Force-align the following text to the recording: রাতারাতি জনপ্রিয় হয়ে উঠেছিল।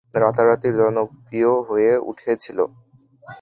রাতারাতি 0.15 0.69
জনপ্রিয় 0.79 1.51
হয়ে 1.67 1.91
উঠেছিল। 2.09 2.59